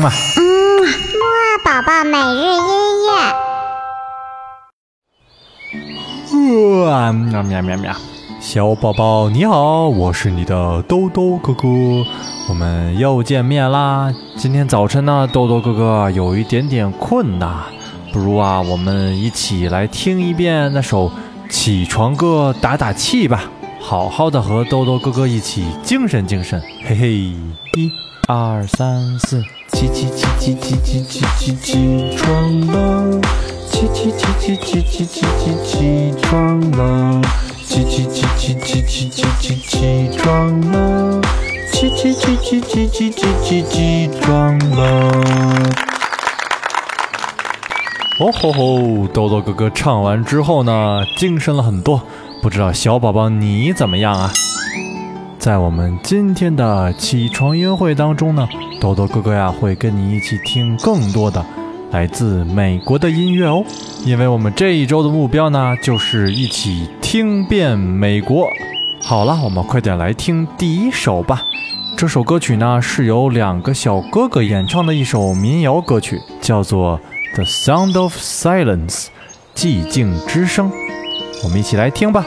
[0.00, 2.72] 嗯啊，嗯，木二宝宝每日音
[6.48, 6.86] 乐。
[6.86, 7.94] 哇，喵喵喵喵！
[8.40, 11.68] 小宝宝你好，我是你的豆豆哥哥，
[12.48, 14.10] 我们又见面啦。
[14.38, 17.64] 今天早晨呢，豆豆哥哥有一点点困呐，
[18.10, 21.12] 不如啊，我们一起来听一遍那首
[21.50, 23.42] 起床歌，打打气吧。
[23.78, 27.08] 好好的和豆豆哥哥一起精神精神，嘿嘿！
[27.76, 27.90] 一、
[28.28, 29.42] 二、三、四，
[29.72, 33.20] 起起起起起起起起起床了！
[33.70, 37.22] 起起起起起起起起起床了！
[37.66, 41.20] 起起起起起起起起起床了！
[41.72, 44.84] 起起起起起起起起起床了！
[48.20, 49.06] 哦吼吼！
[49.08, 52.02] 豆豆哥哥唱完之后呢，精神了很多。
[52.42, 54.30] 不知道小宝宝你怎么样啊？
[55.40, 58.46] 在我们今天的起床音乐会当中呢，
[58.78, 61.42] 豆豆哥哥呀会跟你一起听更多的
[61.90, 63.64] 来自美国的音乐哦。
[64.04, 68.46] 因为我们这一周的目标呢，就是一起听遍美国。
[69.00, 71.42] 好了，我们快点来听第一首吧。
[71.96, 77.00] 这首歌曲呢是由两个小哥哥演唱的一首民谣歌曲，叫做
[77.34, 79.06] 《The Sound of Silence》，
[79.54, 80.70] 寂静之声。
[81.42, 82.26] 我们一起来听吧。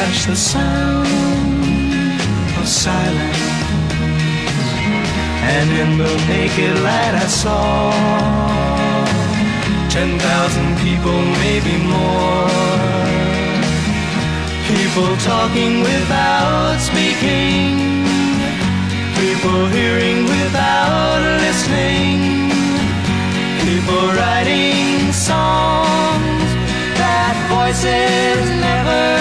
[0.00, 1.06] touched the sound
[2.60, 3.42] of silence.
[5.54, 7.90] And in the naked light I saw
[9.96, 12.48] ten thousand people, maybe more.
[14.70, 17.90] People talking without speaking
[19.20, 20.69] People hearing without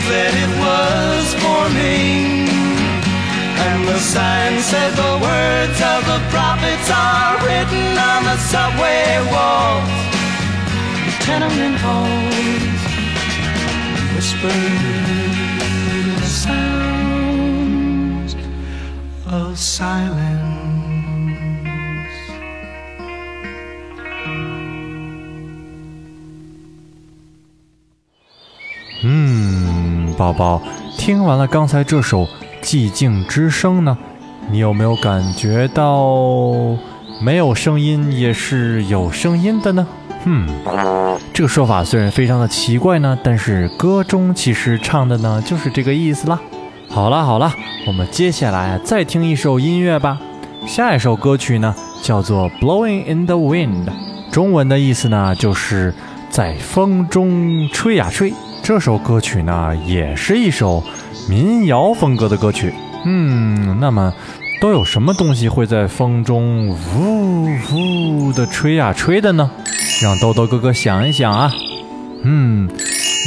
[0.00, 2.48] the words that it was forming.
[3.60, 9.90] And the sign said the words of the prophets are written on the subway walls,
[11.20, 12.80] tenement halls,
[14.14, 14.50] whispered
[16.20, 17.50] the sounds
[19.26, 20.29] of silence.
[30.20, 30.60] 宝宝，
[30.98, 32.24] 听完了刚才这首
[32.60, 33.96] 《寂静之声》呢，
[34.50, 36.76] 你有没有感觉到
[37.22, 39.86] 没有声音也是有声音的呢？
[40.26, 40.46] 嗯，
[41.32, 46.38] 这个说法虽然非常的奇怪呢，但是歌中其实唱的呢就是这个意思啦。
[46.90, 47.50] 好了好了，
[47.86, 50.20] 我们接下来再听一首音乐吧。
[50.66, 53.86] 下一首歌曲呢叫做《Blowing in the Wind》，
[54.30, 55.94] 中文的意思呢就是
[56.28, 58.34] 在风中吹呀吹。
[58.70, 60.80] 这首歌曲呢也是一首
[61.28, 62.72] 民谣风格的歌曲。
[63.04, 64.14] 嗯，那么
[64.60, 69.50] 都有什么东西会在风中呜呜的吹呀吹的呢？
[70.00, 71.52] 让豆豆哥哥想一想啊。
[72.22, 72.70] 嗯，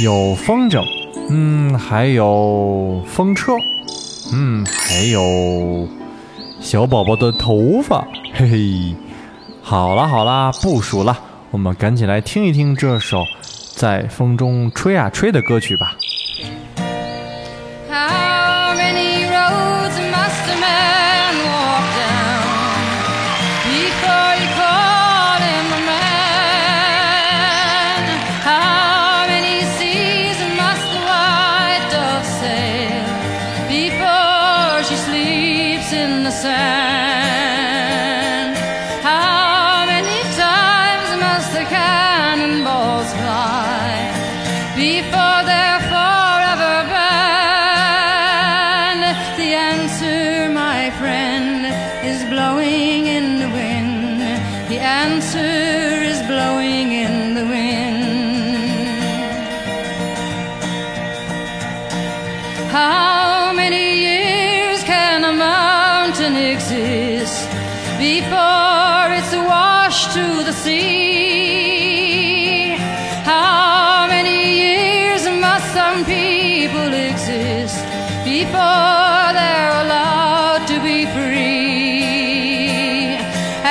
[0.02, 0.82] 有风筝，
[1.28, 3.52] 嗯，还有风车，
[4.32, 5.86] 嗯，还有
[6.58, 8.02] 小宝宝的头发。
[8.32, 8.96] 嘿嘿，
[9.60, 11.18] 好啦好啦，不数了，
[11.50, 13.22] 我们赶紧来听一听这首
[13.76, 15.96] 在风中吹啊吹的歌曲吧。
[44.92, 48.24] Before they're forever banned?
[49.40, 50.22] The answer,
[50.64, 51.58] my friend,
[52.10, 54.20] is blowing in the wind.
[54.72, 55.54] The answer
[56.12, 58.04] is blowing in the wind.
[62.78, 67.48] How many years can a mountain exist
[68.08, 71.13] before it's washed to the sea?
[75.74, 77.82] Some people exist
[78.24, 81.98] before they're allowed to be free?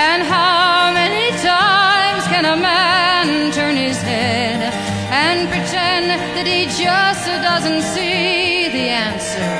[0.05, 4.59] And how many times can a man turn his head
[5.23, 6.05] and pretend
[6.35, 9.53] that he just doesn't see the answer?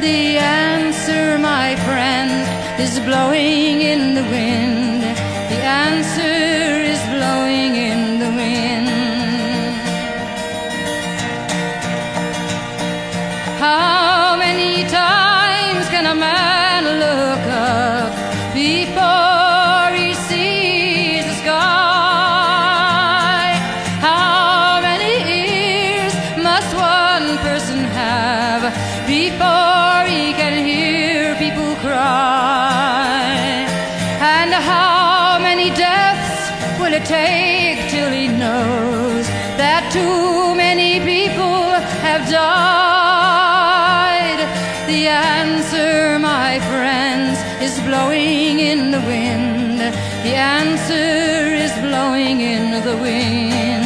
[0.00, 2.32] The answer, my friend,
[2.80, 5.02] is blowing in the wind.
[5.52, 6.39] The answer
[16.14, 18.12] man look up
[18.54, 22.70] before he sees the sky?
[24.00, 26.14] How many ears
[26.48, 28.62] must one person have
[29.06, 33.66] before he can hear people cry?
[34.20, 39.26] And how many deaths will it take till he knows
[39.62, 40.19] that too
[47.70, 49.78] is blowing in the wind.
[50.26, 53.84] The answer is blowing in the wind.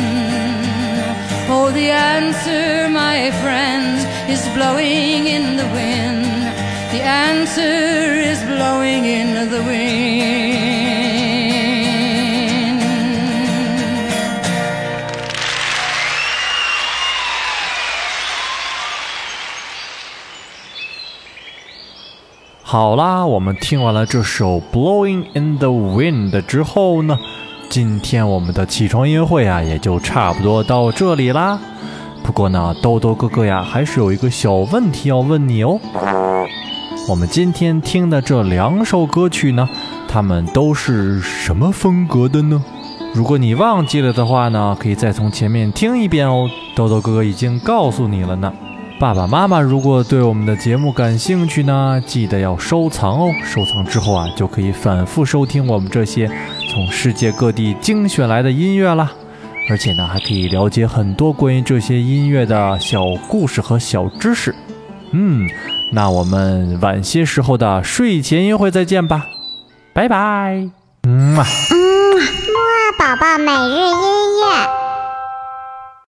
[1.55, 3.99] Oh, the answer, my friends,
[4.35, 6.25] is blowing in the wind.
[6.95, 7.77] The answer
[8.33, 10.54] is blowing in the wind.
[22.75, 27.17] 好啦，我们听完了这首《Blowing in the Wind》之后呢，
[27.71, 31.57] 今天我们的起床音乐会啊，也就差不多到这里啦。
[32.25, 35.79] 不过呢，豆豆哥哥呀，还是有一个小问题要问你哦。
[37.09, 39.69] 我们今天听的这两首歌曲呢，
[40.09, 42.61] 它们都是什么风格的呢？
[43.15, 46.51] 如果你忘记了的话呢，可以再从前面听一遍哦。
[46.75, 48.53] 豆豆哥哥已经告诉你了呢。
[49.05, 53.31] 爸爸妈妈如果对我们的节目感兴趣呢，记得要收藏哦。
[53.45, 56.27] 收藏之后啊，就可以反复收听我们这些
[56.71, 59.13] 从世界各地精选来的音乐啦。
[59.69, 64.55] 而且呢，还可以了解很多关于这些音乐的小故事和小知识。
[65.11, 65.47] 嗯，
[65.93, 69.27] 那我们晚些时候的睡前音乐会再见吧，
[69.93, 70.67] 拜拜。
[71.07, 71.45] 嗯啊。
[71.71, 74.84] 嗯，木宝宝每日音乐。